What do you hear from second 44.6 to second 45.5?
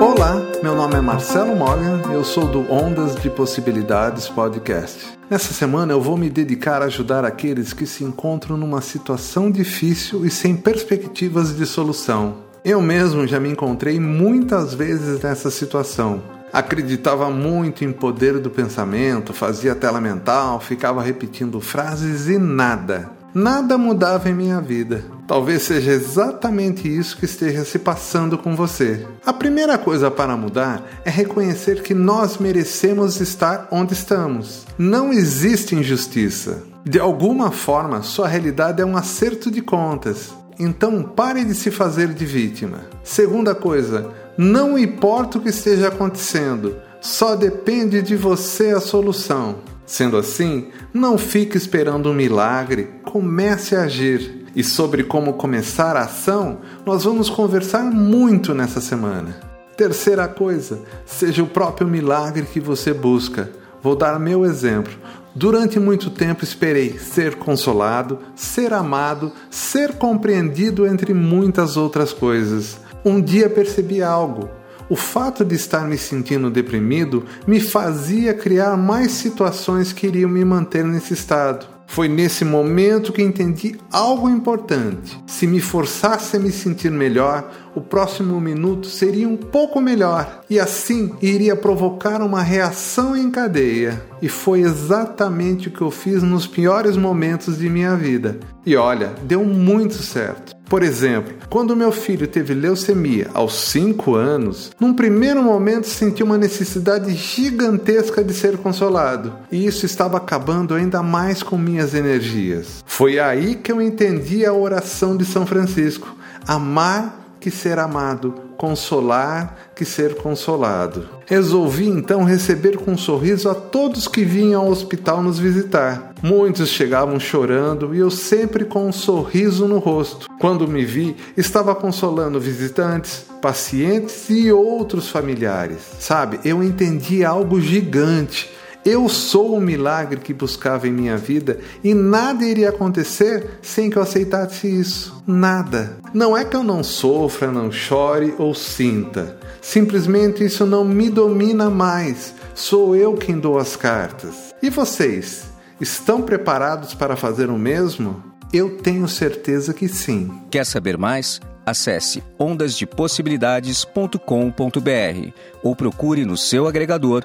importa o que